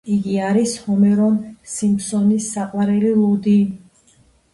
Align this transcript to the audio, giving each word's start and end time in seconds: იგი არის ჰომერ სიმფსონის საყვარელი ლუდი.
იგი 0.13 0.35
არის 0.45 0.71
ჰომერ 0.85 1.19
სიმფსონის 1.73 2.47
საყვარელი 2.57 3.13
ლუდი. 3.19 3.55